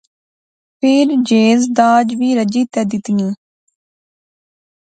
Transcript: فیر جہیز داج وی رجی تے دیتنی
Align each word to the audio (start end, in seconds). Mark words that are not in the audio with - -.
فیر 0.79 1.07
جہیز 1.27 1.61
داج 1.77 2.07
وی 2.19 2.29
رجی 2.39 2.63
تے 2.71 2.81
دیتنی 2.89 3.29